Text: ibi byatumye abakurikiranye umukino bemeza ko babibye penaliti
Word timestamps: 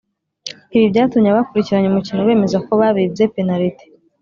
ibi 0.75 0.85
byatumye 0.91 1.27
abakurikiranye 1.29 1.87
umukino 1.89 2.21
bemeza 2.27 2.57
ko 2.65 2.71
babibye 2.79 3.23
penaliti 3.35 3.85